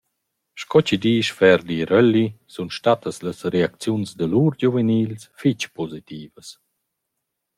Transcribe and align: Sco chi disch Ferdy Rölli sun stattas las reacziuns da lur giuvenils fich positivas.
Sco 0.61 0.79
chi 0.87 0.97
disch 1.03 1.31
Ferdy 1.37 1.79
Rölli 1.89 2.25
sun 2.53 2.69
stattas 2.77 3.17
las 3.25 3.39
reacziuns 3.53 4.09
da 4.17 4.25
lur 4.29 4.51
giuvenils 4.59 5.23
fich 5.39 5.63
positivas. 5.77 6.49